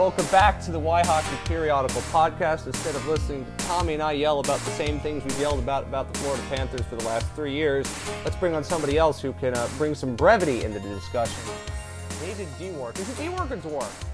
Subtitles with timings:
[0.00, 2.66] Welcome back to the Why Hockey Periodical podcast.
[2.66, 5.84] Instead of listening to Tommy and I yell about the same things we've yelled about
[5.84, 7.86] about the Florida Panthers for the last three years,
[8.24, 11.38] let's bring on somebody else who can uh, bring some brevity into the discussion.
[12.26, 12.98] Needed Dwork.
[12.98, 14.04] Is it Dwork or Dwork?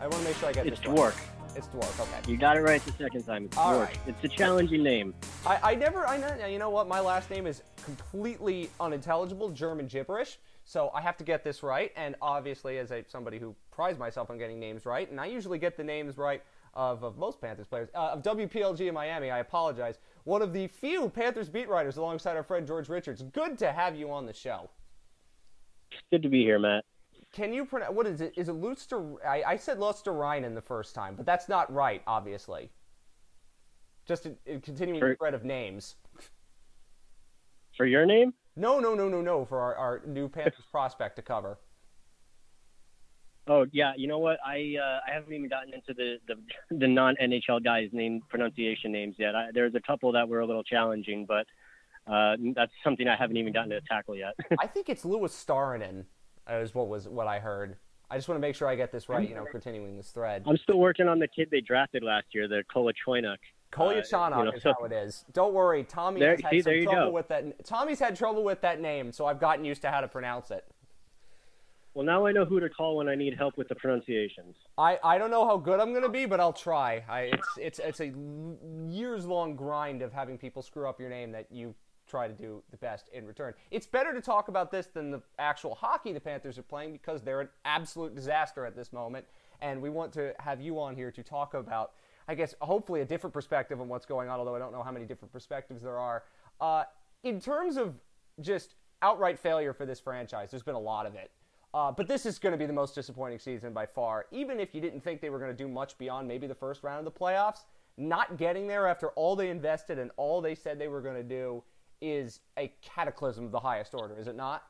[0.00, 0.98] I want to make sure I get It's this right.
[0.98, 1.16] Dwork.
[1.54, 2.00] It's Dwork.
[2.00, 2.28] Okay.
[2.28, 3.44] You got it right the second time.
[3.44, 3.84] It's All Dwork.
[3.84, 3.98] right.
[4.08, 5.14] It's a challenging name.
[5.46, 6.88] I, I never, I know, you know what?
[6.88, 10.40] My last name is completely unintelligible, German gibberish.
[10.64, 11.92] So I have to get this right.
[11.94, 15.58] And obviously, as a somebody who prides myself on getting names right, and I usually
[15.58, 19.38] get the names right of, of most Panthers players, uh, of WPLG in Miami, I
[19.38, 19.98] apologize.
[20.24, 23.22] One of the few Panthers beat writers alongside our friend George Richards.
[23.22, 24.70] Good to have you on the show.
[26.10, 26.84] Good to be here, Matt.
[27.32, 28.32] Can you pronounce, what is it?
[28.36, 29.22] Is it Lutster?
[29.26, 32.70] I, I said Lusterreinen the first time, but that's not right, obviously.
[34.06, 35.96] Just in, in continuing the For- thread of names.
[37.76, 38.32] For your name?
[38.56, 39.44] No, no, no, no, no.
[39.44, 41.58] For our, our new Panthers prospect to cover.
[43.48, 43.92] Oh yeah.
[43.96, 44.38] You know what?
[44.44, 48.92] I uh, I haven't even gotten into the the, the non NHL guys' name pronunciation
[48.92, 49.34] names yet.
[49.34, 51.46] I, there's a couple that were a little challenging, but
[52.12, 54.34] uh, that's something I haven't even gotten to tackle yet.
[54.60, 56.04] I think it's Louis Starinen,
[56.50, 57.76] is what was what I heard.
[58.08, 59.28] I just want to make sure I get this right.
[59.28, 60.44] You know, continuing this thread.
[60.46, 63.38] I'm still working on the kid they drafted last year, the Kolachoinuk.
[63.72, 65.24] Kolyachonok you know, is so- how it is.
[65.32, 67.10] Don't worry, Tommy There- has had see, some trouble go.
[67.10, 67.64] with that.
[67.64, 70.64] Tommy's had trouble with that name, so I've gotten used to how to pronounce it.
[71.96, 74.54] Well, now I know who to call when I need help with the pronunciations.
[74.76, 77.02] I, I don't know how good I'm gonna be, but I'll try.
[77.08, 78.12] I, it's it's it's a
[78.86, 81.74] years long grind of having people screw up your name that you
[82.06, 83.54] try to do the best in return.
[83.70, 87.22] It's better to talk about this than the actual hockey the Panthers are playing because
[87.22, 89.24] they're an absolute disaster at this moment,
[89.62, 91.92] and we want to have you on here to talk about,
[92.28, 94.38] I guess, hopefully a different perspective on what's going on.
[94.38, 96.24] Although I don't know how many different perspectives there are.
[96.60, 96.84] Uh,
[97.22, 97.94] in terms of
[98.42, 101.30] just outright failure for this franchise, there's been a lot of it.
[101.76, 104.24] Uh, but this is going to be the most disappointing season by far.
[104.30, 106.82] Even if you didn't think they were going to do much beyond maybe the first
[106.82, 107.64] round of the playoffs,
[107.98, 111.22] not getting there after all they invested and all they said they were going to
[111.22, 111.62] do
[112.00, 114.62] is a cataclysm of the highest order, is it not?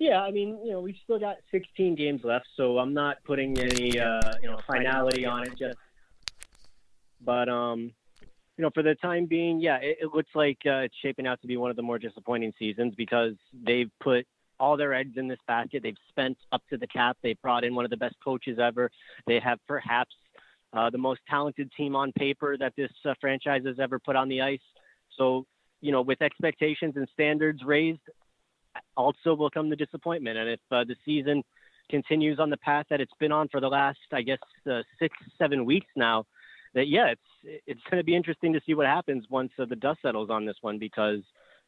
[0.00, 3.56] Yeah, I mean, you know, we've still got 16 games left, so I'm not putting
[3.56, 5.56] any, uh, you know, finality on it.
[5.56, 5.78] Just,
[7.24, 7.92] but um,
[8.56, 11.40] you know, for the time being, yeah, it, it looks like uh, it's shaping out
[11.42, 14.26] to be one of the more disappointing seasons because they've put
[14.60, 15.82] all their eggs in this basket.
[15.82, 17.16] They've spent up to the cap.
[17.22, 18.90] They brought in one of the best coaches ever.
[19.26, 20.14] They have perhaps
[20.72, 24.28] uh, the most talented team on paper that this uh, franchise has ever put on
[24.28, 24.60] the ice.
[25.16, 25.46] So,
[25.80, 28.00] you know, with expectations and standards raised,
[28.96, 30.38] also will come the disappointment.
[30.38, 31.42] And if uh, the season
[31.90, 34.38] continues on the path that it's been on for the last, I guess,
[34.70, 36.24] uh, six, seven weeks now,
[36.74, 39.76] that yeah, it's it's going to be interesting to see what happens once uh, the
[39.76, 41.20] dust settles on this one because,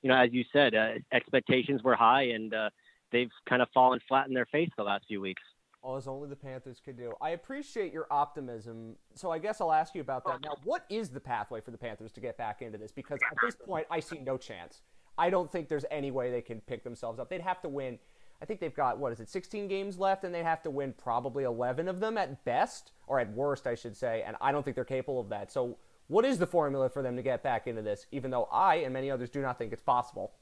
[0.02, 2.70] you know, as you said, uh, expectations were high and uh,
[3.12, 5.42] they've kind of fallen flat in their face the last few weeks.
[5.82, 7.12] All as only the Panthers could do.
[7.20, 8.94] I appreciate your optimism.
[9.14, 10.40] So I guess I'll ask you about that.
[10.42, 12.92] Now, what is the pathway for the Panthers to get back into this?
[12.92, 14.82] Because at this point, I see no chance.
[15.18, 17.28] I don't think there's any way they can pick themselves up.
[17.28, 17.98] They'd have to win.
[18.40, 20.94] I think they've got, what is it, 16 games left, and they'd have to win
[20.96, 24.64] probably 11 of them at best, or at worst, I should say, and I don't
[24.64, 25.52] think they're capable of that.
[25.52, 25.78] So,
[26.08, 28.92] what is the formula for them to get back into this, even though I and
[28.92, 30.32] many others do not think it's possible?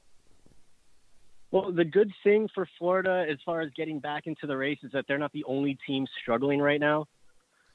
[1.51, 4.91] Well, the good thing for Florida as far as getting back into the race is
[4.93, 7.07] that they're not the only team struggling right now.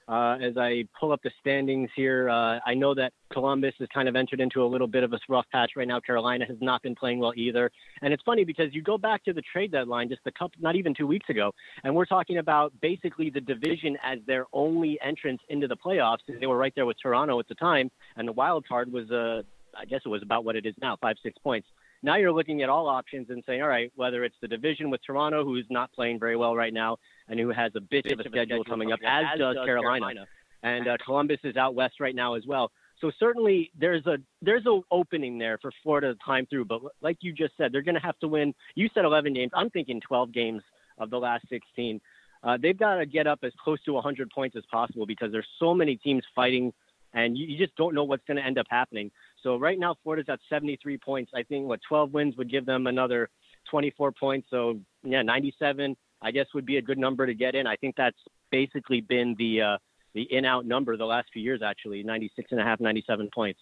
[0.08, 4.08] Uh, as I pull up the standings here, uh, I know that Columbus has kind
[4.08, 5.98] of entered into a little bit of a rough patch right now.
[5.98, 7.70] Carolina has not been playing well either.
[8.02, 10.76] And it's funny because you go back to the trade deadline just a couple, not
[10.76, 15.40] even two weeks ago, and we're talking about basically the division as their only entrance
[15.48, 16.18] into the playoffs.
[16.28, 19.42] They were right there with Toronto at the time, and the wild card was, uh,
[19.76, 21.66] I guess it was about what it is now, five, six points.
[22.02, 25.00] Now you're looking at all options and saying, all right, whether it's the division with
[25.04, 26.98] Toronto, who's not playing very well right now,
[27.28, 30.26] and who has a bit of a schedule coming up, as does Carolina,
[30.62, 32.70] and uh, Columbus is out west right now as well.
[33.00, 36.64] So certainly there's a there's a opening there for Florida to climb through.
[36.64, 38.54] But like you just said, they're going to have to win.
[38.74, 39.52] You said 11 games.
[39.54, 40.62] I'm thinking 12 games
[40.98, 42.00] of the last 16.
[42.42, 45.46] Uh, they've got to get up as close to 100 points as possible because there's
[45.58, 46.72] so many teams fighting,
[47.12, 49.10] and you, you just don't know what's going to end up happening.
[49.46, 51.30] So right now Florida's at 73 points.
[51.32, 53.28] I think what 12 wins would give them another
[53.70, 54.48] 24 points.
[54.50, 57.64] So yeah, 97 I guess would be a good number to get in.
[57.64, 58.16] I think that's
[58.50, 59.78] basically been the uh,
[60.14, 63.60] the in out number the last few years actually 96 and a half 97 points.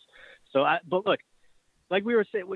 [0.52, 1.20] So I, but look,
[1.90, 2.46] like we were saying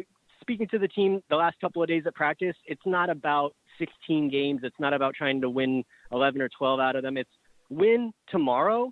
[0.40, 4.30] speaking to the team the last couple of days at practice, it's not about 16
[4.30, 4.60] games.
[4.62, 7.18] It's not about trying to win 11 or 12 out of them.
[7.18, 7.28] It's
[7.68, 8.90] win tomorrow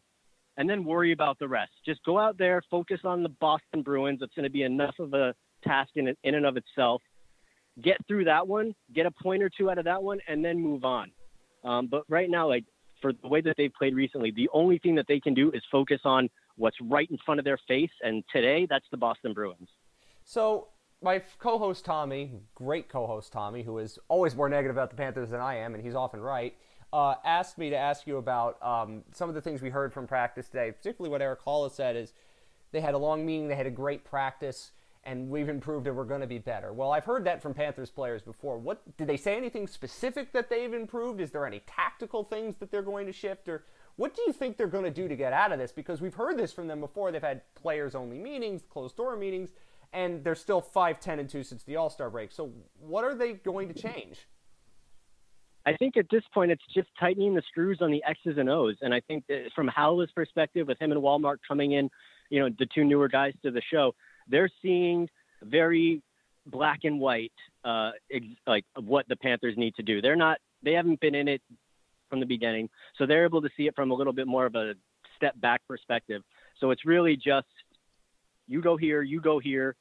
[0.57, 1.73] and then worry about the rest.
[1.85, 4.21] Just go out there, focus on the Boston Bruins.
[4.23, 7.03] It's going to be enough of a task in, in and of itself.
[7.83, 10.59] Get through that one, get a point or two out of that one, and then
[10.59, 11.11] move on.
[11.63, 12.65] Um, but right now, like
[13.03, 15.63] for the way that they've played recently, the only thing that they can do is
[15.71, 17.91] focus on what's right in front of their face.
[18.03, 19.69] And today, that's the Boston Bruins.
[20.25, 20.69] So
[21.03, 25.41] my co-host Tommy, great co-host Tommy, who is always more negative about the Panthers than
[25.41, 26.57] I am, and he's often right,
[26.93, 30.07] uh, asked me to ask you about um, some of the things we heard from
[30.07, 30.73] practice today.
[30.73, 32.13] Particularly what Erik Haula said is
[32.73, 34.73] they had a long meeting, they had a great practice,
[35.05, 36.73] and we've improved and we're going to be better.
[36.73, 38.59] Well, I've heard that from Panthers players before.
[38.59, 41.21] What did they say anything specific that they've improved?
[41.21, 43.65] Is there any tactical things that they're going to shift, or
[43.97, 45.73] what do you think they're going to do to get out of this?
[45.73, 47.13] Because we've heard this from them before.
[47.13, 49.51] They've had players-only meetings, closed-door meetings
[49.93, 53.33] and they're still 5 10 and 2 since the all-star break so what are they
[53.33, 54.27] going to change
[55.67, 58.77] I think at this point it's just tightening the screws on the X's and O's.
[58.81, 59.25] And I think
[59.55, 61.91] from Haula's perspective, with him and Wallmark coming in,
[62.31, 63.95] you know, the two newer guys to the show,
[64.29, 65.09] they're seeing
[65.43, 66.03] very
[66.47, 67.33] black and white,
[67.65, 70.01] uh, ex- like what the Panthers need to do.
[70.01, 71.43] They're not, they haven't been in it
[72.09, 74.55] from the beginning, so they're able to see it from a little bit more of
[74.55, 74.75] a
[75.17, 76.23] step back perspective.
[76.61, 77.47] So it's really just
[78.47, 79.75] you go here, you go here.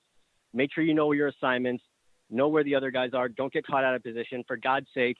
[0.53, 1.83] Make sure you know your assignments,
[2.29, 3.29] know where the other guys are.
[3.29, 4.43] Don't get caught out of position.
[4.47, 5.19] For God's sakes,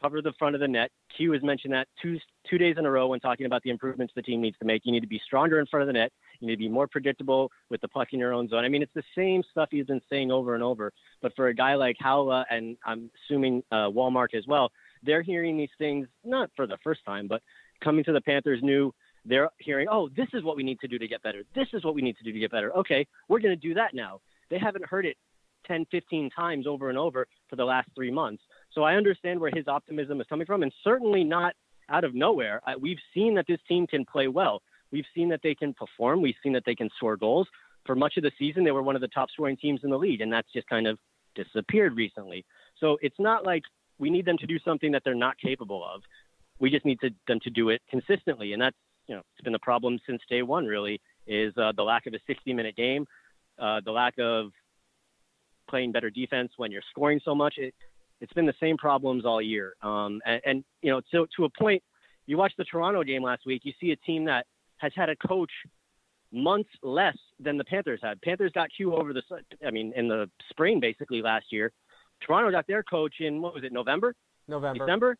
[0.00, 0.90] cover the front of the net.
[1.16, 2.18] Q has mentioned that two
[2.48, 4.82] two days in a row when talking about the improvements the team needs to make.
[4.84, 6.12] You need to be stronger in front of the net.
[6.40, 8.64] You need to be more predictable with the puck in your own zone.
[8.64, 10.92] I mean, it's the same stuff he's been saying over and over.
[11.22, 14.70] But for a guy like Haula and I'm assuming uh, Wallmark as well,
[15.02, 17.42] they're hearing these things not for the first time, but
[17.82, 18.92] coming to the Panthers new
[19.24, 21.42] they're hearing, oh, this is what we need to do to get better.
[21.54, 22.74] This is what we need to do to get better.
[22.74, 24.20] Okay, we're going to do that now.
[24.48, 25.16] They haven't heard it
[25.66, 28.42] 10, 15 times over and over for the last three months.
[28.72, 31.54] So I understand where his optimism is coming from, and certainly not
[31.88, 32.60] out of nowhere.
[32.80, 34.62] we've seen that this team can play well.
[34.92, 36.22] We've seen that they can perform.
[36.22, 37.48] We've seen that they can score goals.
[37.86, 39.98] For much of the season, they were one of the top scoring teams in the
[39.98, 40.98] league, and that's just kind of
[41.34, 42.44] disappeared recently.
[42.78, 43.62] So it's not like
[43.98, 46.02] we need them to do something that they're not capable of.
[46.58, 48.76] We just need to, them to do it consistently, and that's
[49.06, 50.66] you know it's been the problem since day one.
[50.66, 53.06] Really, is uh, the lack of a 60-minute game,
[53.58, 54.50] uh, the lack of
[55.68, 57.54] playing better defense when you're scoring so much.
[57.56, 57.74] It,
[58.20, 59.74] it's been the same problems all year.
[59.82, 61.82] Um, and, and you know, to to a point,
[62.26, 63.62] you watch the Toronto game last week.
[63.64, 64.46] You see a team that
[64.78, 65.50] has had a coach
[66.32, 68.20] months less than the Panthers had.
[68.22, 69.22] Panthers got Q over the,
[69.66, 71.72] I mean, in the spring basically last year.
[72.24, 74.14] Toronto got their coach in what was it, November?
[74.46, 74.84] November.
[74.84, 75.16] December.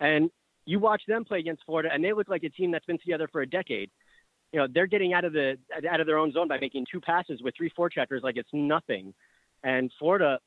[0.00, 0.30] And
[0.64, 3.28] you watch them play against Florida, and they look like a team that's been together
[3.30, 3.90] for a decade.
[4.52, 5.58] You know, they're getting out of the
[5.90, 9.12] out of their own zone by making two passes with three forecheckers like it's nothing.
[9.62, 10.38] And Florida,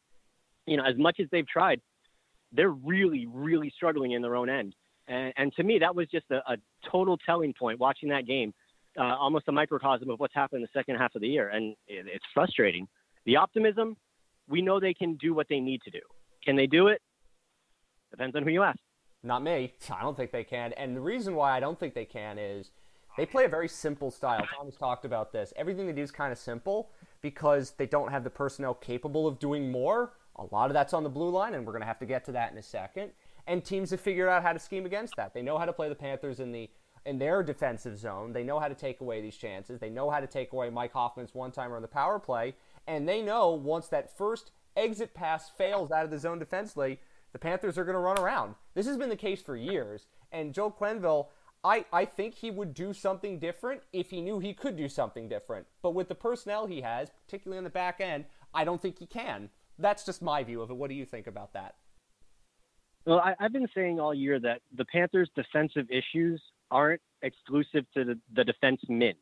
[0.70, 1.82] you know, as much as they've tried,
[2.52, 4.76] they're really, really struggling in their own end.
[5.08, 6.58] And, and to me, that was just a, a
[6.92, 8.54] total telling point watching that game,
[8.98, 11.50] uh, almost a microcosm of what's happened in the second half of the year.
[11.50, 12.88] And it, it's frustrating.
[13.26, 13.98] The optimism,
[14.48, 16.00] we know they can do what they need to do.
[16.44, 17.02] Can they do it?
[18.12, 18.80] Depends on who you ask.
[19.22, 19.74] Not me.
[19.92, 20.74] I don't think they can.
[20.74, 22.72] And the reason why I don't think they can is
[23.18, 24.46] they play a very simple style.
[24.56, 25.52] Tom's talked about this.
[25.58, 26.92] Everything they do is kind of simple
[27.22, 30.14] because they don't have the personnel capable of doing more.
[30.40, 32.24] A lot of that's on the blue line, and we're going to have to get
[32.26, 33.12] to that in a second.
[33.46, 35.34] And teams have figured out how to scheme against that.
[35.34, 36.70] They know how to play the Panthers in the
[37.06, 38.34] in their defensive zone.
[38.34, 39.80] They know how to take away these chances.
[39.80, 42.56] They know how to take away Mike Hoffman's one timer on the power play.
[42.88, 47.00] And they know once that first exit pass fails out of the zone defensively,
[47.32, 48.56] the Panthers are going to run around.
[48.74, 50.08] This has been the case for years.
[50.32, 51.28] And Joel Quenneville,
[51.64, 55.28] I, I think he would do something different if he knew he could do something
[55.30, 55.68] different.
[55.82, 59.06] But with the personnel he has, particularly on the back end, I don't think he
[59.06, 59.50] can.
[59.80, 60.76] That's just my view of it.
[60.76, 61.76] What do you think about that?
[63.06, 68.04] Well, I, have been saying all year that the Panthers' defensive issues aren't exclusive to
[68.04, 69.14] the, the defense men.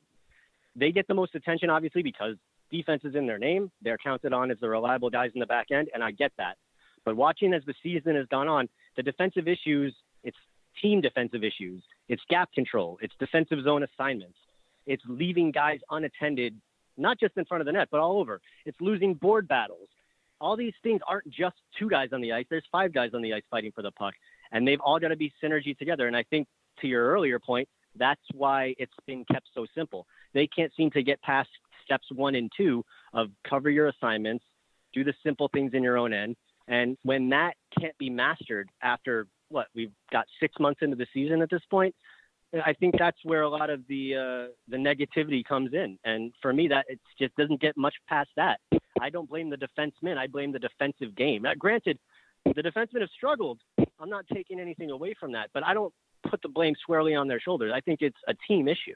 [0.76, 2.36] They get the most attention, obviously, because
[2.72, 3.72] defense is in their name.
[3.82, 6.58] They're counted on as the reliable guys in the back end, and I get that.
[7.06, 10.38] But watching as the season has gone on, the defensive issues, it's
[10.82, 14.38] team defensive issues, it's gap control, it's defensive zone assignments,
[14.86, 16.56] it's leaving guys unattended,
[16.98, 18.42] not just in front of the net, but all over.
[18.66, 19.88] It's losing board battles.
[20.40, 22.46] All these things aren't just two guys on the ice.
[22.50, 24.14] There's five guys on the ice fighting for the puck,
[24.52, 26.08] and they've all got to be synergy together.
[26.08, 26.48] And I think
[26.82, 30.06] to your earlier point, that's why it's been kept so simple.
[30.34, 31.50] They can't seem to get past
[31.84, 34.44] steps one and two of cover your assignments,
[34.94, 36.36] do the simple things in your own end,
[36.68, 41.42] and when that can't be mastered after what we've got six months into the season
[41.42, 41.96] at this point,
[42.66, 45.98] I think that's where a lot of the uh, the negativity comes in.
[46.04, 48.60] And for me, that it just doesn't get much past that.
[49.02, 50.18] I don't blame the defensemen.
[50.18, 51.44] I blame the defensive game.
[51.44, 52.00] Now, granted,
[52.46, 53.60] the defensemen have struggled.
[54.00, 55.94] I'm not taking anything away from that, but I don't
[56.30, 57.72] put the blame squarely on their shoulders.
[57.74, 58.96] I think it's a team issue.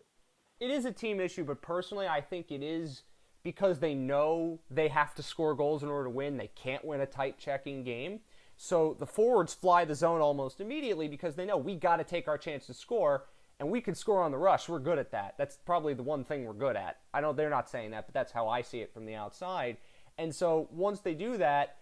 [0.60, 3.03] It is a team issue, but personally, I think it is
[3.43, 6.38] because they know they have to score goals in order to win.
[6.38, 8.20] They can't win a tight checking game.
[8.58, 12.27] So the forwards fly the zone almost immediately because they know we got to take
[12.27, 13.25] our chance to score,
[13.60, 14.70] and we can score on the rush.
[14.70, 15.34] We're good at that.
[15.38, 17.00] That's probably the one thing we're good at.
[17.12, 19.77] I know they're not saying that, but that's how I see it from the outside.
[20.17, 21.77] And so once they do that,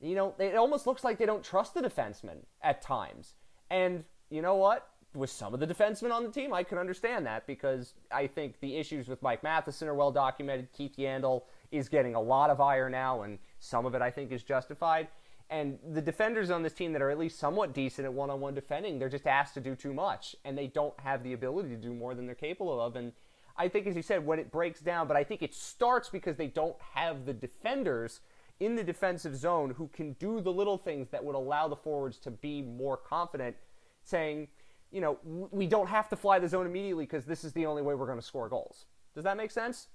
[0.00, 3.34] you know, it almost looks like they don't trust the defensemen at times.
[3.70, 4.88] And you know what?
[5.14, 8.60] With some of the defensemen on the team, I can understand that because I think
[8.60, 10.72] the issues with Mike Matheson are well documented.
[10.72, 14.32] Keith Yandle is getting a lot of ire now, and some of it I think
[14.32, 15.08] is justified.
[15.50, 18.40] And the defenders on this team that are at least somewhat decent at one on
[18.40, 21.68] one defending, they're just asked to do too much, and they don't have the ability
[21.68, 22.96] to do more than they're capable of.
[22.96, 23.12] And
[23.56, 26.36] I think, as you said, when it breaks down, but I think it starts because
[26.36, 28.20] they don't have the defenders
[28.60, 32.18] in the defensive zone who can do the little things that would allow the forwards
[32.18, 33.56] to be more confident,
[34.04, 34.48] saying,
[34.90, 37.82] you know, we don't have to fly the zone immediately because this is the only
[37.82, 38.86] way we're going to score goals.
[39.14, 39.88] Does that make sense?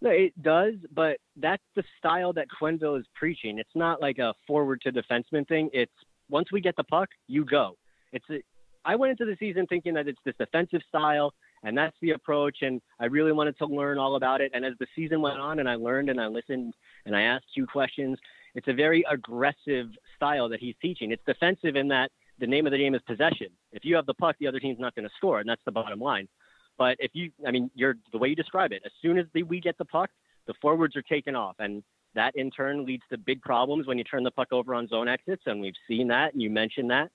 [0.00, 3.58] No, it does, but that's the style that Quenneville is preaching.
[3.58, 5.70] It's not like a forward to defenseman thing.
[5.72, 5.92] It's
[6.30, 7.76] once we get the puck, you go.
[8.12, 8.40] It's a,
[8.84, 12.58] I went into the season thinking that it's this defensive style and that's the approach
[12.62, 15.58] and I really wanted to learn all about it and as the season went on
[15.58, 16.74] and I learned and I listened
[17.06, 18.18] and I asked you questions,
[18.54, 21.12] it's a very aggressive style that he's teaching.
[21.12, 23.48] It's defensive in that the name of the game is possession.
[23.72, 25.72] If you have the puck, the other team's not going to score and that's the
[25.72, 26.28] bottom line.
[26.78, 28.82] But if you, I mean, you're the way you describe it.
[28.86, 30.10] As soon as the, we get the puck,
[30.46, 31.82] the forwards are taken off, and
[32.14, 35.08] that in turn leads to big problems when you turn the puck over on zone
[35.08, 37.10] exits, and we've seen that, and you mentioned that.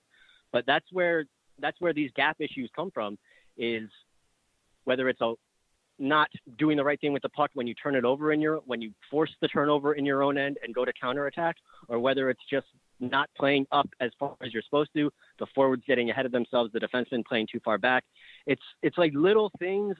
[0.52, 1.24] But that's where
[1.58, 3.18] that's where these gap issues come from,
[3.56, 3.88] is
[4.84, 5.34] whether it's a
[5.98, 8.56] not doing the right thing with the puck when you turn it over in your
[8.66, 11.56] when you force the turnover in your own end and go to counterattack,
[11.88, 12.66] or whether it's just
[13.00, 16.72] not playing up as far as you're supposed to, the forwards getting ahead of themselves,
[16.72, 18.04] the defensemen playing too far back.
[18.46, 19.96] It's it's like little things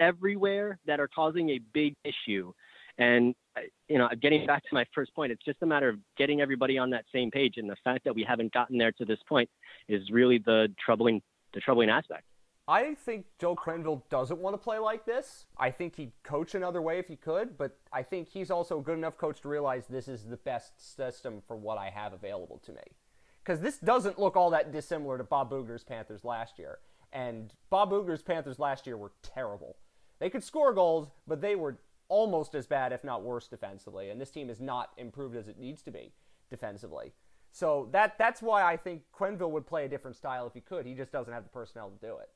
[0.00, 2.52] everywhere that are causing a big issue.
[2.98, 3.34] And
[3.88, 6.78] you know, getting back to my first point, it's just a matter of getting everybody
[6.78, 7.54] on that same page.
[7.56, 9.48] And the fact that we haven't gotten there to this point
[9.88, 11.22] is really the troubling
[11.54, 12.24] the troubling aspect.
[12.70, 15.46] I think Joel Quenneville doesn't want to play like this.
[15.56, 18.82] I think he'd coach another way if he could, but I think he's also a
[18.82, 22.58] good enough coach to realize this is the best system for what I have available
[22.66, 22.82] to me.
[23.42, 26.80] Because this doesn't look all that dissimilar to Bob Boughner's Panthers last year.
[27.10, 29.78] And Bob Boughner's Panthers last year were terrible.
[30.18, 34.10] They could score goals, but they were almost as bad, if not worse, defensively.
[34.10, 36.12] And this team is not improved as it needs to be
[36.50, 37.14] defensively.
[37.50, 40.84] So that that's why I think Quenneville would play a different style if he could.
[40.84, 42.28] He just doesn't have the personnel to do it.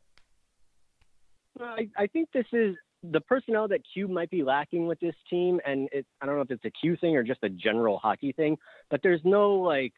[1.60, 5.60] I, I think this is the personnel that Q might be lacking with this team,
[5.66, 8.32] and it, I don't know if it's a Q thing or just a general hockey
[8.32, 8.58] thing,
[8.90, 9.92] but there's no like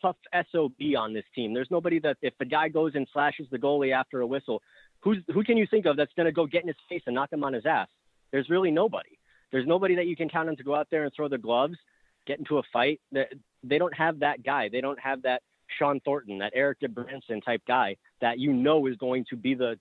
[0.00, 0.16] tough
[0.50, 1.54] SOB on this team.
[1.54, 4.60] There's nobody that if the guy goes and slashes the goalie after a whistle,
[5.00, 7.14] who's who can you think of that's going to go get in his face and
[7.14, 7.88] knock him on his ass?
[8.32, 9.18] There's really nobody.
[9.52, 11.76] There's nobody that you can count on to go out there and throw the gloves,
[12.26, 13.00] get into a fight.
[13.12, 14.68] They don't have that guy.
[14.70, 15.42] They don't have that
[15.78, 19.78] Shawn Thornton, that Erik Gudbranson type guy that you know is going to be the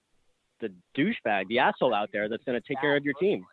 [0.62, 3.46] the douchebag, the asshole out there that's going to take care of your team.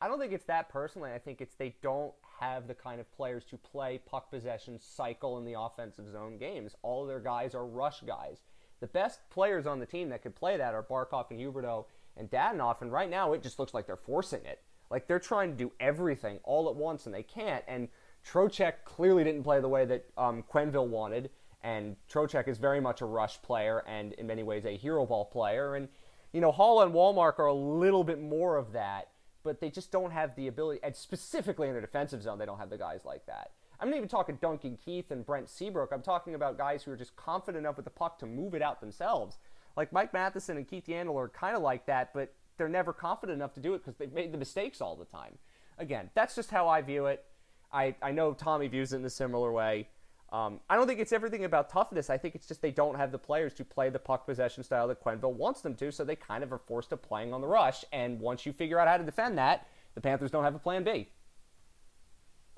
[0.00, 1.12] I don't think it's that personally.
[1.12, 5.36] I think it's they don't have the kind of players to play puck possession cycle
[5.38, 6.74] in the offensive zone games.
[6.82, 8.38] All of their guys are rush guys.
[8.80, 11.84] The best players on the team that could play that are Barkov and Huberdeau
[12.16, 14.62] and Dadonov, and right now it just looks like they're forcing it.
[14.90, 17.64] Like they're trying to do everything all at once and they can't.
[17.68, 17.88] And
[18.26, 21.30] Trocheck clearly didn't play the way that um, Quenneville wanted.
[21.62, 25.26] And Trocheck is very much a rush player and in many ways a hero ball
[25.26, 25.76] player.
[25.76, 25.88] And
[26.32, 29.08] you know, Haula and Wallmark are a little bit more of that,
[29.42, 32.58] but they just don't have the ability, and specifically in the defensive zone, they don't
[32.58, 33.52] have the guys like that.
[33.80, 35.90] I'm not even talking Duncan Keith and Brent Seabrook.
[35.92, 38.60] I'm talking about guys who are just confident enough with the puck to move it
[38.60, 39.38] out themselves.
[39.76, 43.36] Like Mike Matheson and Keith Yandle are kind of like that, but they're never confident
[43.36, 45.38] enough to do it because they've made the mistakes all the time.
[45.78, 47.24] Again, that's just how I view it.
[47.72, 49.88] I, I know Tommy views it in a similar way.
[50.32, 52.08] Um, I don't think it's everything about toughness.
[52.08, 54.86] I think it's just they don't have the players to play the puck possession style
[54.88, 57.48] that Quenneville wants them to, so they kind of are forced to playing on the
[57.48, 57.84] rush.
[57.92, 60.84] And once you figure out how to defend that, the Panthers don't have a plan
[60.84, 61.08] B.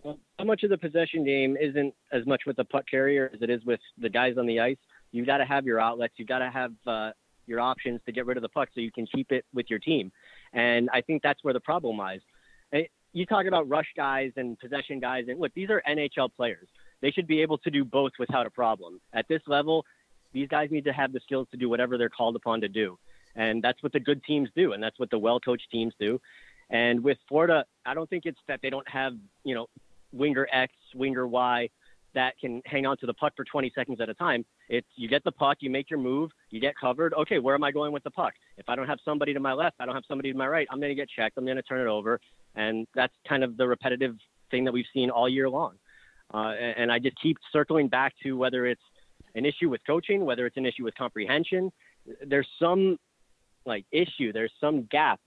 [0.02, 3.40] Well, how much of the possession game isn't as much with the puck carrier as
[3.40, 4.76] it is with the guys on the ice?
[5.10, 6.14] You've got to have your outlets.
[6.16, 7.12] You've got to have uh,
[7.46, 9.78] your options to get rid of the puck so you can keep it with your
[9.78, 10.12] team.
[10.52, 12.20] And I think that's where the problem lies.
[13.14, 16.66] You talk about rush guys and possession guys, and look, these are NHL players
[17.02, 19.00] they should be able to do both without a problem.
[19.12, 19.84] At this level,
[20.32, 22.98] these guys need to have the skills to do whatever they're called upon to do.
[23.36, 26.20] And that's what the good teams do, and that's what the well coached teams do.
[26.70, 29.66] And with Florida, I don't think it's that they don't have, you know,
[30.12, 31.68] winger X, winger Y
[32.14, 34.44] that can hang on to the puck for 20 seconds at a time.
[34.68, 37.14] It's you get the puck, you make your move, you get covered.
[37.14, 38.34] Okay, where am I going with the puck?
[38.58, 40.66] If I don't have somebody to my left, I don't have somebody to my right,
[40.70, 41.38] I'm going to get checked.
[41.38, 42.20] I'm going to turn it over.
[42.54, 44.16] And that's kind of the repetitive
[44.50, 45.76] thing that we've seen all year long.
[46.32, 48.82] Uh, and, and I just keep circling back to whether it's
[49.34, 51.70] an issue with coaching, whether it's an issue with comprehension.
[52.26, 52.98] There's some
[53.64, 54.32] like issue.
[54.32, 55.20] There's some gap,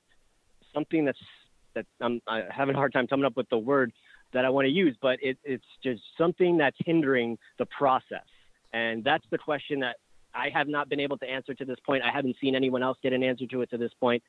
[0.74, 1.20] something that's
[1.74, 3.92] that I'm I having a hard time coming up with the word
[4.34, 8.26] that I want to use, but it, it's just something that's hindering the process.
[8.74, 9.98] And that's the question that
[10.34, 12.04] I have not been able to answer to this point.
[12.04, 14.22] I haven't seen anyone else get an answer to it to this point.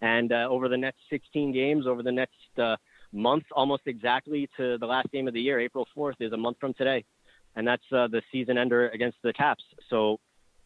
[0.00, 2.76] And uh, over the next 16 games, over the next uh,
[3.12, 6.58] month, almost exactly to the last game of the year, April 4th is a month
[6.60, 7.04] from today,
[7.56, 9.64] and that's uh, the season ender against the Caps.
[9.88, 10.18] So,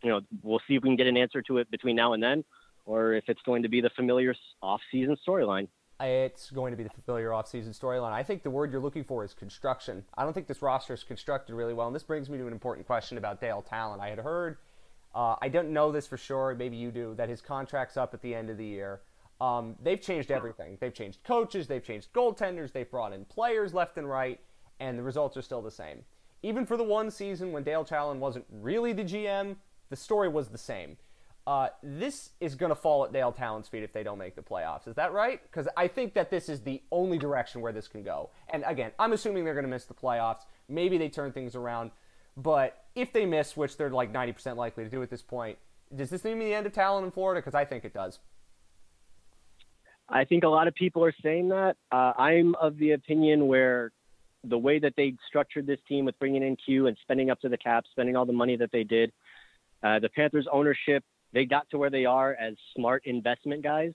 [0.03, 2.23] you know, we'll see if we can get an answer to it between now and
[2.23, 2.45] then,
[2.85, 5.69] or if it's going to be the familiar off-season storyline.
[5.99, 8.13] It's going to be the familiar off-season storyline.
[8.13, 10.05] I think the word you're looking for is construction.
[10.17, 12.53] I don't think this roster is constructed really well, and this brings me to an
[12.53, 14.01] important question about Dale Tallon.
[14.01, 14.59] I had heard,
[15.15, 18.21] uh, I don't know this for sure, maybe you do, that his contract's up at
[18.21, 19.01] the end of the year.
[19.41, 20.79] Um, they've changed everything.
[20.81, 24.41] They've changed coaches, they've changed goaltenders, they've brought in players left and right,
[24.81, 26.05] and the results are still the same.
[26.43, 29.57] Even for the one season when Dale Tallon wasn't really the GM,
[29.91, 30.97] the story was the same.
[31.47, 34.43] Uh, this is going to fall at Dale Tallon's feet if they don't make the
[34.43, 34.89] playoffs.
[34.89, 35.41] Is that right?
[35.43, 38.31] Because I think that this is the only direction where this can go.
[38.49, 40.41] And again, I'm assuming they're going to miss the playoffs.
[40.69, 41.93] Maybe they turn things around.
[42.37, 45.57] But if they miss, which they're like 90% likely to do at this point,
[45.95, 47.41] does this mean the end of Tallon in Florida?
[47.41, 48.19] Because I think it does.
[50.09, 51.77] I think a lot of people are saying that.
[51.91, 53.93] Uh, I'm of the opinion where
[54.45, 57.49] the way that they structured this team with bringing in Q and spending up to
[57.49, 59.13] the cap, spending all the money that they did,
[59.83, 63.93] uh, the Panthers ownership they got to where they are as smart investment guys.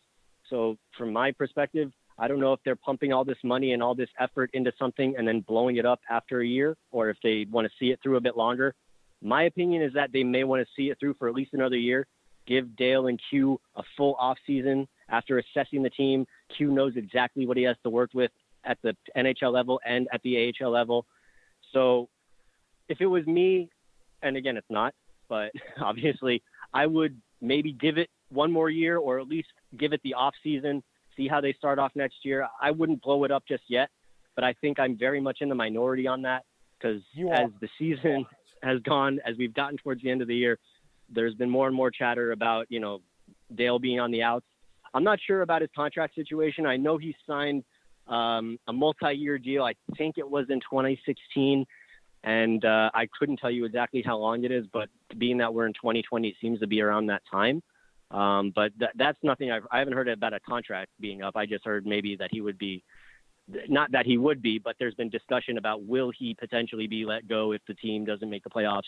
[0.49, 3.95] So from my perspective, I don't know if they're pumping all this money and all
[3.95, 7.47] this effort into something and then blowing it up after a year, or if they
[7.49, 8.75] want to see it through a bit longer.
[9.23, 11.77] My opinion is that they may want to see it through for at least another
[11.77, 12.05] year.
[12.45, 16.25] Give Dale and Q a full off season after assessing the team.
[16.57, 18.31] Q knows exactly what he has to work with
[18.63, 21.05] at the NHL level and at the AHL level.
[21.73, 22.09] So
[22.89, 23.69] if it was me,
[24.21, 24.93] and again, it's not,
[25.29, 26.41] but obviously
[26.73, 30.33] I would maybe give it one more year or at least give it the off
[30.43, 30.83] season,
[31.17, 32.47] see how they start off next year.
[32.61, 33.89] I wouldn't blow it up just yet,
[34.35, 36.43] but I think I'm very much in the minority on that
[36.77, 37.01] because
[37.33, 38.25] as the season
[38.63, 40.59] has gone, as we've gotten towards the end of the year,
[41.09, 43.01] there's been more and more chatter about, you know,
[43.53, 44.45] Dale being on the outs.
[44.93, 46.65] I'm not sure about his contract situation.
[46.65, 47.63] I know he signed
[48.07, 49.63] um, a multi-year deal.
[49.63, 51.65] I think it was in 2016
[52.23, 55.65] and uh, I couldn't tell you exactly how long it is, but being that we're
[55.65, 57.63] in 2020, it seems to be around that time.
[58.11, 61.35] Um, but th- that's nothing I've, I haven't heard about a contract being up.
[61.35, 62.83] I just heard maybe that he would be,
[63.67, 67.27] not that he would be, but there's been discussion about will he potentially be let
[67.27, 68.83] go if the team doesn't make the playoffs.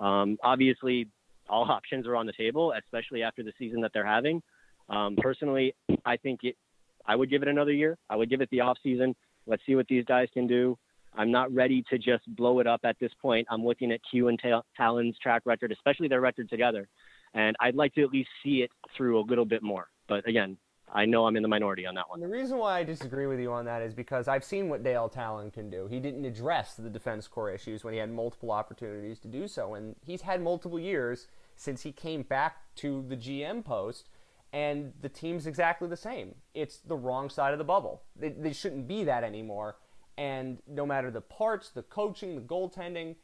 [0.00, 1.08] Um, obviously,
[1.48, 4.42] all options are on the table, especially after the season that they're having.
[4.88, 6.56] Um, personally, I think it.
[7.04, 7.98] I would give it another year.
[8.08, 9.16] I would give it the off season.
[9.46, 10.78] Let's see what these guys can do.
[11.14, 13.46] I'm not ready to just blow it up at this point.
[13.50, 14.40] I'm looking at Q and
[14.76, 16.88] Tallon's track record, especially their record together,
[17.34, 19.88] and I'd like to at least see it through a little bit more.
[20.08, 20.56] But again,
[20.94, 22.20] I know I'm in the minority on that one.
[22.20, 25.08] The reason why I disagree with you on that is because I've seen what Dale
[25.08, 25.86] Tallon can do.
[25.86, 29.74] He didn't address the defense corps issues when he had multiple opportunities to do so,
[29.74, 34.08] and he's had multiple years since he came back to the GM post.
[34.52, 36.34] And the team's exactly the same.
[36.54, 38.02] It's the wrong side of the bubble.
[38.14, 39.76] They, they shouldn't be that anymore
[40.18, 43.16] and no matter the parts, the coaching, the goaltending,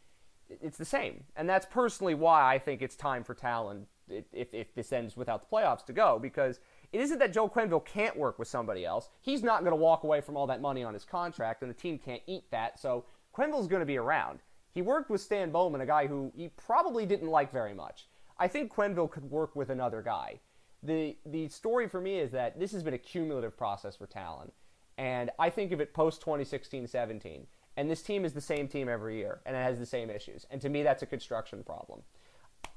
[0.48, 1.24] it's the same.
[1.36, 5.48] And that's personally why I think it's time for Tallon, if, if this ends without
[5.48, 6.60] the playoffs, to go, because
[6.92, 9.10] it isn't that Joel Quenneville can't work with somebody else.
[9.20, 11.74] He's not going to walk away from all that money on his contract, and the
[11.74, 13.04] team can't eat that, so
[13.36, 14.40] Quenneville's going to be around.
[14.72, 18.08] He worked with Stan Bowman, a guy who he probably didn't like very much.
[18.38, 20.40] I think Quenneville could work with another guy.
[20.82, 24.52] The, the story for me is that this has been a cumulative process for Tallon.
[24.96, 27.46] And I think of it post 2016 17.
[27.76, 30.46] And this team is the same team every year, and it has the same issues.
[30.50, 32.02] And to me, that's a construction problem.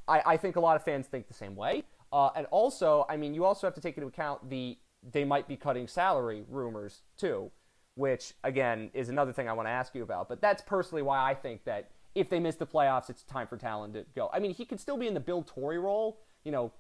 [0.08, 1.84] I, I think a lot of fans think the same way.
[2.14, 4.78] Uh, and also, I mean, you also have to take into account the
[5.12, 7.50] they might be cutting salary rumors too,
[7.96, 10.30] which again is another thing I want to ask you about.
[10.30, 13.58] But that's personally why I think that if they miss the playoffs, it's time for
[13.58, 14.30] Tallon to go.
[14.32, 16.72] I mean, he could still be in the Bill Torrey role, you know,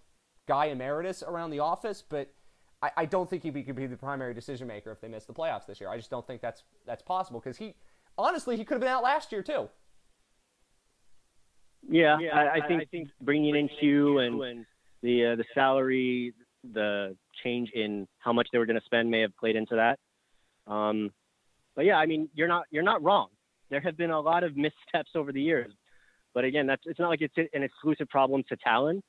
[0.52, 2.30] guy emeritus around the office, but
[2.82, 5.32] I, I don't think he could be the primary decision maker if they miss the
[5.34, 5.90] playoffs this year.
[5.90, 7.74] I just don't think that's that's possible because he
[8.18, 9.70] honestly he could have been out last year too.
[11.90, 14.66] Yeah, yeah I, I, think I, think bringing in Q and, and
[15.02, 16.34] the uh, the salary,
[16.74, 20.00] the change in how much they were going to spend may have played into that.
[20.72, 21.12] Um,
[21.78, 23.30] but yeah, I mean, you're not you're not wrong.
[23.70, 25.72] There have been a lot of missteps over the years,
[26.34, 29.02] but again, that's it's not like it's an exclusive problem to Tallon.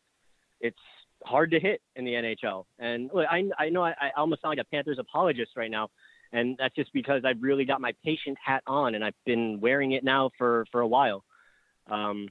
[0.60, 0.78] It's
[1.24, 2.64] hard to hit in the NHL.
[2.78, 5.88] And look, I, I know I, I almost sound like a Panthers apologist right now.
[6.32, 9.92] and that's just because I've really got my patient hat on, and I've been wearing
[9.92, 11.24] it now for for a while.
[11.90, 12.28] Um,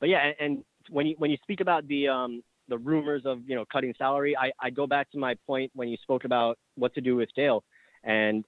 [0.00, 3.40] but yeah, and, and when you when you speak about the um, the rumors of
[3.46, 6.58] you know cutting salary, I, I go back to my point when you spoke about
[6.74, 7.62] what to do with Dale
[8.02, 8.44] and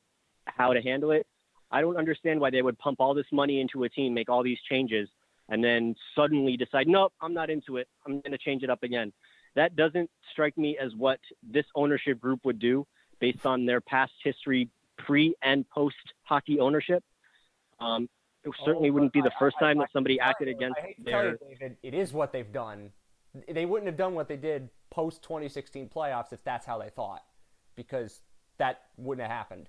[0.47, 1.27] how to handle it.
[1.71, 4.43] I don't understand why they would pump all this money into a team, make all
[4.45, 5.09] these changes,
[5.49, 7.89] and then suddenly decide, nope, I'm not into it.
[8.07, 9.13] I'm going to change it up again.
[9.57, 12.87] That doesn't strike me as what this ownership group would do
[13.21, 17.03] based on their past history, pre and post hockey ownership.
[17.81, 18.09] Um,
[18.45, 21.31] it certainly oh, wouldn't be the first time that somebody acted against their.
[21.31, 22.93] You, David, it is what they've done.
[23.49, 27.25] They wouldn't have done what they did post 2016 playoffs if that's how they thought,
[27.75, 28.23] because
[28.59, 29.69] that wouldn't have happened.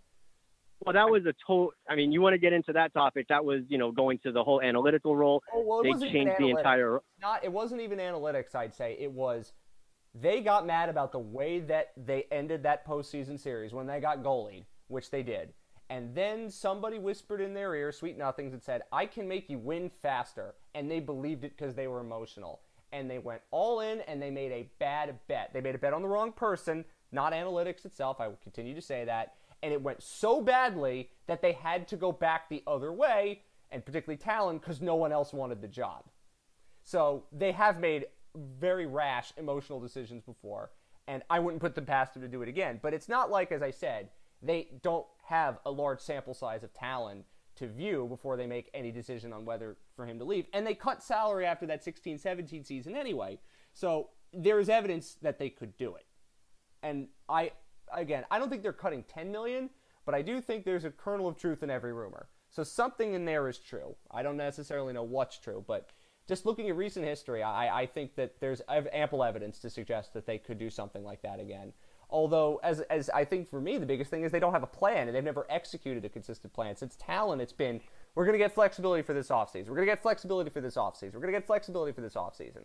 [0.86, 1.71] Well, that was a total.
[1.89, 3.28] I mean, you want to get into that topic?
[3.30, 5.41] That was, you know, going to the whole analytical role.
[5.54, 7.00] Oh, well, they changed the entire.
[7.19, 7.43] Not.
[7.43, 8.54] It wasn't even analytics.
[8.54, 9.54] I'd say it was.
[10.21, 14.23] They got mad about the way that they ended that postseason series when they got
[14.23, 15.53] goalied, which they did.
[15.89, 19.58] And then somebody whispered in their ear, sweet nothings, and said, I can make you
[19.58, 20.56] win faster.
[20.75, 22.62] And they believed it because they were emotional.
[22.91, 25.51] And they went all in and they made a bad bet.
[25.53, 28.19] They made a bet on the wrong person, not analytics itself.
[28.19, 31.97] I will continue to say that and it went so badly that they had to
[31.97, 36.03] go back the other way, and particularly Tallon, because no one else wanted the job.
[36.84, 38.06] So they have made
[38.60, 40.71] very rash emotional decisions before,
[41.08, 42.80] and I wouldn't put them past them to do it again.
[42.82, 44.10] But it's not like, as I said,
[44.41, 47.23] they don't have a large sample size of Tallon
[47.56, 50.45] to view before they make any decision on whether for him to leave.
[50.54, 53.39] And they cut salary after that 16 17 season anyway.
[53.73, 56.06] So there is evidence that they could do it.
[56.84, 57.52] And I
[57.93, 59.69] again, I don't think they're cutting 10 million,
[60.06, 62.28] but I do think there's a kernel of truth in every rumor.
[62.50, 63.95] So something in there is true.
[64.12, 65.89] I don't necessarily know what's true, but
[66.27, 70.25] just looking at recent history, I, I think that there's ample evidence to suggest that
[70.25, 71.73] they could do something like that again.
[72.09, 74.67] Although, as, as I think for me, the biggest thing is they don't have a
[74.67, 76.75] plan and they've never executed a consistent plan.
[76.75, 77.81] Since Tallon, it's been
[78.15, 79.67] we're going to get flexibility for this offseason.
[79.67, 81.13] We're going to get flexibility for this offseason.
[81.13, 82.63] We're going to get flexibility for this offseason.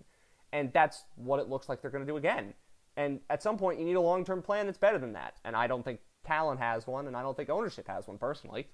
[0.53, 2.55] And that's what it looks like they're going to do again.
[2.97, 5.37] And at some point, you need a long term plan that's better than that.
[5.45, 8.69] And I don't think Tallon has one, and I don't think ownership has one personally.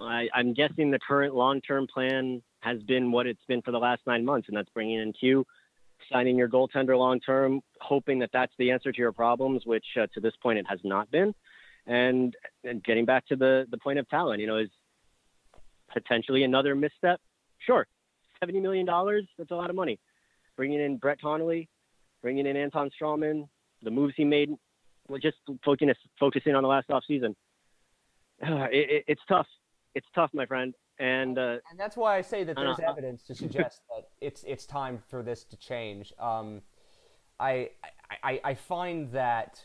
[0.00, 3.78] I, am guessing the current long term plan has been what it's been for the
[3.78, 5.46] last nine months, and that's bringing in Q,
[6.10, 10.06] signing your goaltender long term, hoping that that's the answer to your problems, which uh,
[10.14, 11.34] to this point it has not been.
[11.86, 14.70] And, and getting back to the, the point of Tallon, you know, is
[15.92, 17.20] potentially another misstep.
[17.58, 17.86] Sure,
[18.42, 18.86] $70 million,
[19.38, 19.98] that's a lot of money.
[20.56, 21.68] Bringing in Brett Connolly,
[22.22, 23.48] bringing in Anton Stralman,
[23.82, 24.50] the moves he made,
[25.20, 27.36] just focusing focusing on the last off season.
[28.42, 29.46] It, it, it's tough.
[29.94, 30.74] It's tough, my friend.
[30.98, 34.64] And uh, and that's why I say that there's evidence to suggest that it's it's
[34.64, 36.12] time for this to change.
[36.18, 36.62] Um,
[37.40, 37.70] I,
[38.22, 39.64] I I find that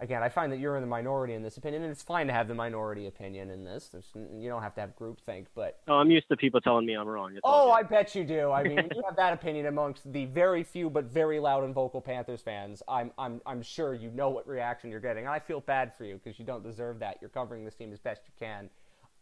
[0.00, 2.32] again, I find that you're in the minority in this opinion, and it's fine to
[2.32, 3.88] have the minority opinion in this.
[3.88, 6.94] There's, you don't have to have groupthink, but oh, I'm used to people telling me
[6.94, 7.32] I'm wrong.
[7.32, 8.50] It's oh, I bet you do.
[8.50, 12.00] I mean, you have that opinion amongst the very few but very loud and vocal
[12.00, 15.26] Panthers fans, I'm I'm I'm sure you know what reaction you're getting.
[15.26, 17.18] I feel bad for you because you don't deserve that.
[17.20, 18.70] You're covering this team as best you can.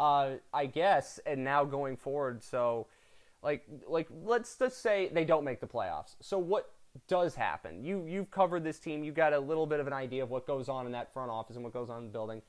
[0.01, 2.87] Uh, I guess, and now going forward, so
[3.43, 6.17] like like let's just say they don't make the playoffs.
[6.21, 6.71] So what
[7.07, 7.85] does happen.
[7.85, 9.05] You you've covered this team.
[9.05, 11.31] You got a little bit of an idea of what goes on in that front
[11.31, 12.43] office and what goes on in the building.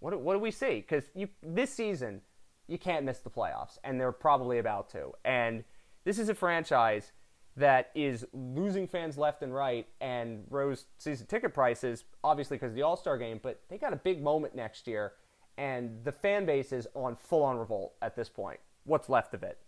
[0.00, 0.76] What what do we see?
[0.76, 2.20] Because you this season
[2.66, 5.12] you can't miss the playoffs, and they're probably about to.
[5.24, 5.64] And
[6.04, 7.12] this is a franchise
[7.56, 12.74] that is losing fans left and right and rose season ticket prices, obviously because of
[12.74, 13.40] the All Star game.
[13.42, 15.12] But they got a big moment next year,
[15.56, 18.60] and the fan base is on full on revolt at this point.
[18.84, 19.58] What's left of it?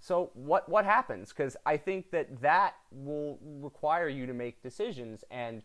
[0.00, 1.28] So what what happens?
[1.28, 5.62] Because I think that that will require you to make decisions, and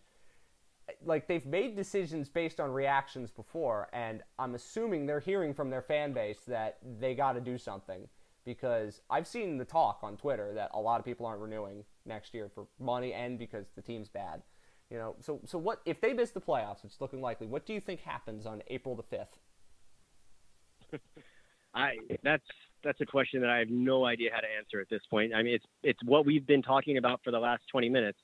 [1.04, 5.82] like they've made decisions based on reactions before, and I'm assuming they're hearing from their
[5.82, 8.08] fan base that they got to do something.
[8.44, 12.32] Because I've seen the talk on Twitter that a lot of people aren't renewing next
[12.36, 14.44] year for money and because the team's bad.
[14.92, 16.84] You know, so so what if they miss the playoffs?
[16.86, 17.48] It's looking likely.
[17.48, 19.40] What do you think happens on April the fifth?
[21.76, 22.44] I that's
[22.84, 25.34] that's a question that I have no idea how to answer at this point.
[25.34, 28.20] I mean, it's it's what we've been talking about for the last 20 minutes,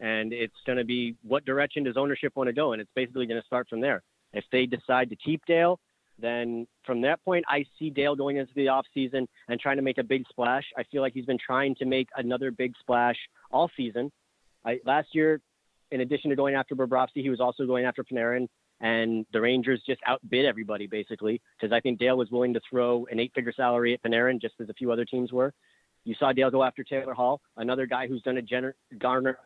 [0.00, 3.26] and it's going to be what direction does ownership want to go, and it's basically
[3.26, 4.02] going to start from there.
[4.32, 5.80] If they decide to keep Dale,
[6.18, 9.82] then from that point, I see Dale going into the off season and trying to
[9.82, 10.64] make a big splash.
[10.76, 13.16] I feel like he's been trying to make another big splash
[13.50, 14.12] all season.
[14.64, 15.40] I, last year,
[15.90, 18.48] in addition to going after Bobrovsky, he was also going after Panarin
[18.80, 23.06] and the Rangers just outbid everybody basically because I think Dale was willing to throw
[23.10, 25.52] an eight-figure salary at Panarin just as a few other teams were.
[26.04, 29.38] You saw Dale go after Taylor Hall, another guy who's done a gener- garner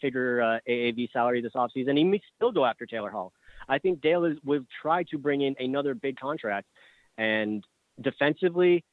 [0.00, 1.96] figure uh, AAV salary this offseason.
[1.96, 3.32] He may still go after Taylor Hall.
[3.68, 6.66] I think Dale is will try to bring in another big contract,
[7.16, 7.64] and
[8.00, 8.84] defensively,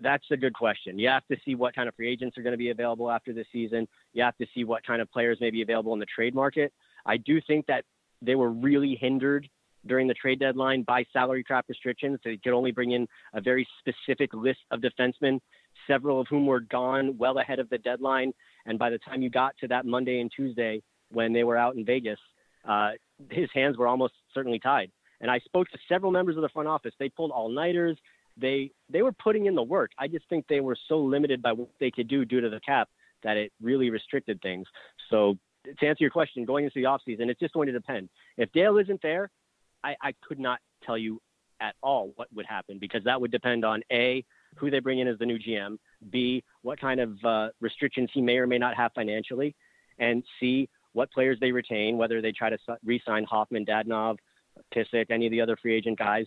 [0.00, 0.98] that's a good question.
[0.98, 3.32] You have to see what kind of free agents are going to be available after
[3.32, 3.88] this season.
[4.12, 6.72] You have to see what kind of players may be available in the trade market.
[7.06, 7.84] I do think that
[8.22, 9.48] they were really hindered
[9.86, 12.18] during the trade deadline by salary cap restrictions.
[12.24, 15.40] They could only bring in a very specific list of defensemen,
[15.86, 18.32] several of whom were gone well ahead of the deadline.
[18.66, 21.74] And by the time you got to that Monday and Tuesday when they were out
[21.74, 22.20] in Vegas,
[22.66, 22.90] uh,
[23.30, 24.90] his hands were almost certainly tied.
[25.20, 26.92] And I spoke to several members of the front office.
[26.98, 27.96] They pulled all nighters.
[28.36, 29.90] They they were putting in the work.
[29.98, 32.60] I just think they were so limited by what they could do due to the
[32.60, 32.88] cap
[33.22, 34.66] that it really restricted things.
[35.10, 38.08] So to answer your question, going into the offseason, it's just going to depend.
[38.36, 39.30] If Dale isn't there,
[39.84, 41.20] I, I could not tell you
[41.60, 44.24] at all what would happen because that would depend on a
[44.56, 45.78] who they bring in as the new GM,
[46.10, 49.54] b what kind of uh, restrictions he may or may not have financially,
[49.98, 54.18] and c what players they retain, whether they try to re-sign Hoffman, Dadonov,
[54.74, 56.26] Pysyk, any of the other free agent guys,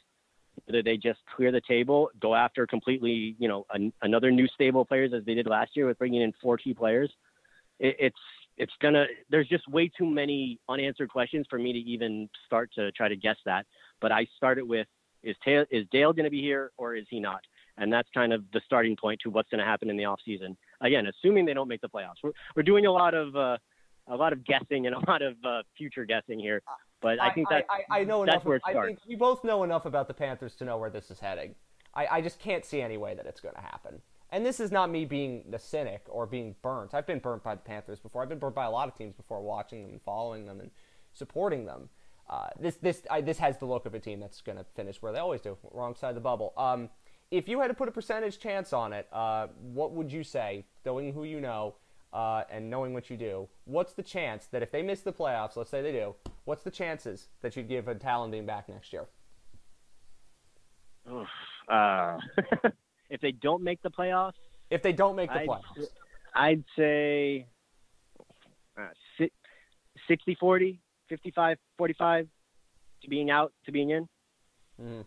[0.66, 4.84] whether they just clear the table, go after completely, you know, an, another new stable
[4.84, 7.12] players as they did last year with bringing in four key players.
[7.80, 8.16] It, it's
[8.58, 12.92] it's gonna there's just way too many unanswered questions for me to even start to
[12.94, 13.66] try to guess that.
[14.02, 14.88] But I started with
[15.26, 17.42] is Dale, is Dale going to be here or is he not?
[17.78, 20.20] And that's kind of the starting point to what's going to happen in the off
[20.24, 20.56] season.
[20.80, 23.58] Again, assuming they don't make the playoffs, we're we're doing a lot of uh,
[24.08, 26.62] a lot of guessing and a lot of uh, future guessing here.
[27.02, 28.46] But I, I think that I, I, know enough.
[28.46, 31.20] Of, I think we both know enough about the Panthers to know where this is
[31.20, 31.56] heading.
[31.94, 34.02] I, I just can't see any way that it's going to happen.
[34.36, 36.94] And this is not me being the cynic or being burnt.
[36.94, 38.22] I've been burnt by the Panthers before.
[38.22, 40.72] I've been burnt by a lot of teams before, watching them and following them and
[41.14, 41.88] supporting them.
[42.30, 45.02] Uh, this this I, this has the look of a team that's going to finish
[45.02, 46.52] where they always do, wrong side of the bubble.
[46.58, 46.90] Um,
[47.32, 50.66] if you had to put a percentage chance on it, uh, what would you say,
[50.86, 51.76] knowing who you know
[52.12, 53.48] uh, and knowing what you do?
[53.64, 56.72] What's the chance that if they miss the playoffs, let's say they do, what's the
[56.72, 59.06] chances that you'd give a Tallon being back next year?
[61.70, 62.18] Uh,
[63.10, 64.34] if they don't make the playoffs,
[64.70, 65.88] if they don't make the I'd, playoffs,
[66.34, 67.48] I'd say
[68.80, 68.88] uh,
[70.08, 72.28] 60 40, 55 45
[73.02, 74.08] to being out to being in.
[74.82, 75.02] Mm-hmm.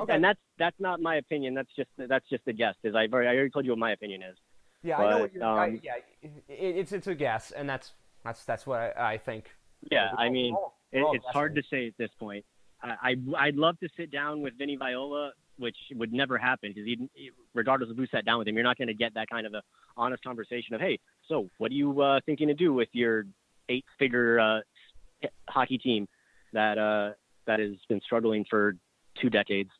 [0.00, 0.14] Okay.
[0.14, 1.54] And that's that's not my opinion.
[1.54, 2.74] That's just that's just a guess.
[2.82, 4.36] Because I already, I already told you what my opinion is.
[4.82, 5.44] Yeah, but, I know what you're.
[5.44, 7.92] Um, I, yeah, it, it's it's a guess, and that's
[8.24, 9.50] that's that's what I, I think.
[9.90, 10.54] Yeah, I mean,
[10.92, 12.44] it, it's hard to say at this point.
[12.82, 17.08] I, I I'd love to sit down with Vinny Viola which would never happen because
[17.54, 19.54] regardless of who sat down with him, you're not going to get that kind of
[19.54, 19.62] a
[19.96, 23.24] honest conversation of, hey, so what are you uh, thinking to do with your
[23.68, 24.60] eight-figure uh,
[25.48, 26.08] hockey team
[26.52, 27.10] that uh,
[27.46, 28.76] that has been struggling for
[29.20, 29.70] two decades?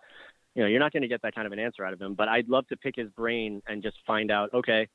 [0.55, 2.15] You know, you're not going to get that kind of an answer out of him.
[2.15, 4.89] But I'd love to pick his brain and just find out, okay,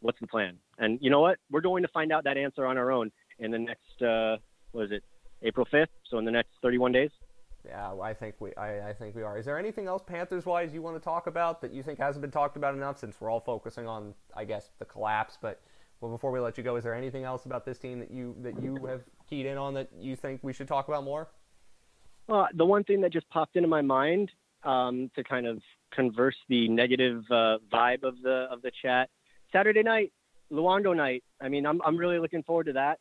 [0.00, 0.58] what's the plan?
[0.78, 1.38] And you know what?
[1.50, 4.36] We're going to find out that answer on our own in the next, uh,
[4.72, 5.02] what is it,
[5.42, 5.88] April 5th?
[6.08, 7.10] So in the next 31 days.
[7.66, 9.38] Yeah, I think we I, I, think we are.
[9.38, 12.22] Is there anything else Panthers wise you want to talk about that you think hasn't
[12.22, 15.60] been talked about enough since we're all focusing on I guess the collapse, but
[16.00, 18.34] well before we let you go, is there anything else about this team that you
[18.40, 21.28] that you have keyed in on that you think we should talk about more?
[22.28, 24.30] Well, the one thing that just popped into my mind
[24.62, 25.60] um, to kind of
[25.92, 29.10] converse the negative uh, vibe of the of the chat.
[29.52, 30.12] Saturday night,
[30.50, 31.24] Luongo night.
[31.40, 32.98] I mean, I'm I'm really looking forward to that.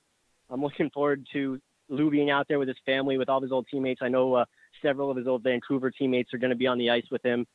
[0.50, 3.52] I'm looking forward to Lou being out there with his family, with all of his
[3.52, 4.02] old teammates.
[4.02, 4.45] I know uh,
[4.82, 7.45] several of his old Vancouver teammates are going to be on the ice with him,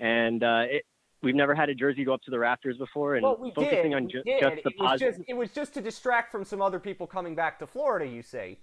[0.00, 0.84] and uh, it,
[1.22, 3.14] we've never had a jersey go up to the rafters before.
[3.14, 3.94] And well, we focusing did.
[3.94, 4.40] on ju- did.
[4.40, 5.06] just the it positive.
[5.08, 8.06] Was just, it was just to distract from some other people coming back to Florida.
[8.06, 8.58] You say?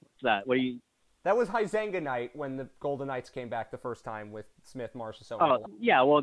[0.00, 0.46] What's that?
[0.46, 0.80] What do you?
[1.24, 4.92] That was Huizenga night when the Golden Knights came back the first time with Smith,
[4.94, 5.38] Marsh, so.
[5.40, 6.22] Oh yeah, well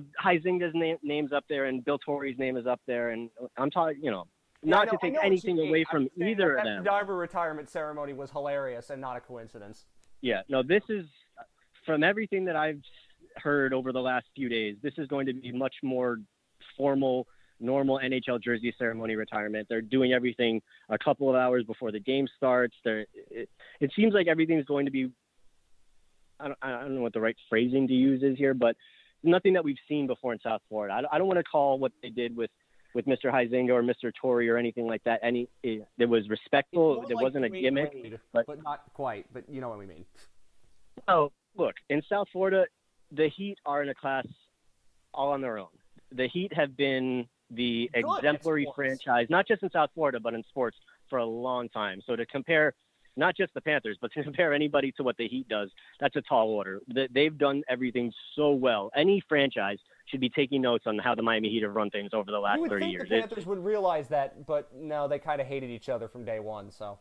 [0.73, 4.11] name, name's up there, and Bill Torrey's name is up there, and I'm talking, you
[4.11, 4.25] know,
[4.63, 6.83] not know, to take anything away from either of them.
[6.83, 9.85] The diver retirement ceremony was hilarious and not a coincidence.
[10.21, 11.05] Yeah, no, this is
[11.85, 12.81] from everything that I've
[13.37, 14.75] heard over the last few days.
[14.81, 16.17] This is going to be much more
[16.77, 17.27] formal,
[17.59, 19.67] normal NHL jersey ceremony retirement.
[19.69, 22.75] They're doing everything a couple of hours before the game starts.
[22.83, 25.09] They're, it, it seems like everything's going to be.
[26.39, 28.75] I don't, I don't know what the right phrasing to use is here, but
[29.23, 30.93] nothing that we've seen before in South Florida.
[30.93, 32.49] I, I don't want to call what they did with
[32.99, 33.31] with Mr.
[33.31, 34.11] Huizenga or Mr.
[34.13, 35.19] Torrey or anything like that.
[35.23, 37.05] Any eh, it, it was respectful.
[37.07, 39.25] There like wasn't a gimmick, but, but not quite.
[39.33, 40.05] But you know what we mean.
[41.07, 42.65] Oh, look in South Florida,
[43.11, 44.25] the Heat are in a class
[45.13, 45.67] all on their own.
[46.11, 50.43] The Heat have been the Good exemplary franchise, not just in South Florida, but in
[50.49, 50.77] sports
[51.09, 52.01] for a long time.
[52.05, 52.73] So to compare
[53.15, 56.21] not just the Panthers, but to compare anybody to what the Heat does, that's a
[56.21, 56.81] tall order.
[56.89, 58.91] That they've done everything so well.
[58.95, 59.77] Any franchise
[60.09, 62.57] should be taking notes on how the Miami Heat have run things over the last
[62.57, 63.09] you would 30 think years.
[63.09, 66.25] The Panthers it's, would realize that, but no, they kind of hated each other from
[66.25, 66.71] day one.
[66.71, 66.99] So.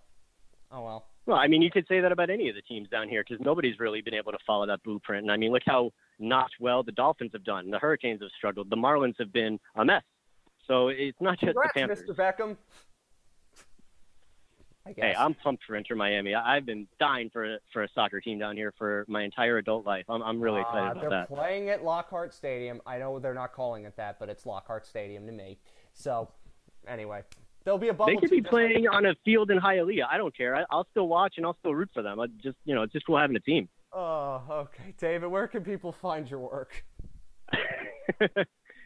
[0.70, 1.06] Oh well.
[1.26, 3.44] Well, I mean, you could say that about any of the teams down here because
[3.44, 5.24] nobody's really been able to follow that blueprint.
[5.24, 7.70] And I mean, look how not well the Dolphins have done.
[7.70, 8.70] The Hurricanes have struggled.
[8.70, 10.02] The Marlins have been a mess.
[10.66, 12.02] So it's not just Congrats, the Panthers.
[12.02, 12.14] Mr.
[12.14, 12.56] Beckham.
[14.96, 16.34] Hey, I'm pumped for Inter Miami.
[16.34, 19.58] I- I've been dying for a, for a soccer team down here for my entire
[19.58, 20.04] adult life.
[20.08, 21.28] I'm I'm really excited Uh, about they're that.
[21.28, 22.80] playing at Lockhart Stadium.
[22.86, 25.58] I know they're not calling it that, but it's Lockhart Stadium to me.
[25.92, 26.30] So,
[26.86, 27.22] anyway,
[27.64, 28.12] there'll be a bubble.
[28.12, 30.06] They could be just like- playing on a field in Hialeah.
[30.10, 30.56] I don't care.
[30.56, 32.18] I, I'll still watch and I'll still root for them.
[32.20, 33.68] I just you know, it's just cool having a team.
[33.92, 35.28] Oh, okay, David.
[35.28, 36.84] Where can people find your work?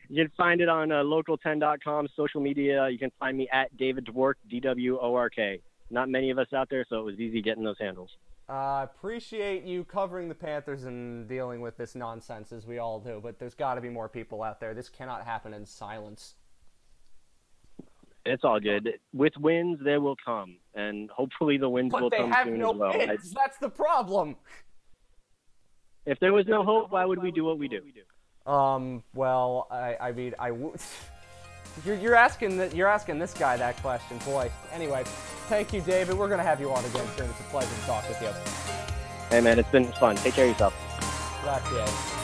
[0.08, 2.88] you can find it on uh, local10.com, social media.
[2.88, 5.60] You can find me at David Dwork, D W O R K.
[5.92, 8.10] Not many of us out there, so it was easy getting those handles.
[8.48, 12.98] I uh, appreciate you covering the Panthers and dealing with this nonsense as we all
[12.98, 14.74] do, but there's got to be more people out there.
[14.74, 16.34] This cannot happen in silence.
[18.24, 18.88] It's all good.
[19.12, 22.72] With wins, they will come, and hopefully the wins will But they come soon no
[22.72, 22.92] as well.
[22.92, 23.16] I-.
[23.34, 24.36] That's the problem.
[26.06, 27.80] if there was no hope, why would we do what we do?
[28.50, 29.02] Um.
[29.14, 29.96] Well, I.
[30.00, 30.48] I mean, I.
[30.48, 30.74] W-
[31.84, 32.74] you're, you're asking that.
[32.74, 34.50] You're asking this guy that question, boy.
[34.72, 35.02] Anyway,
[35.48, 36.16] thank you, David.
[36.16, 37.28] We're gonna have you on again soon.
[37.30, 38.30] It's a pleasure to talk with you.
[39.30, 40.16] Hey man, it's been fun.
[40.16, 40.74] Take care of yourself.
[41.42, 42.21] Gracias.